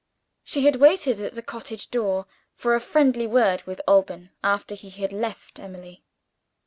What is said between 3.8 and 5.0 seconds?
Alban, after he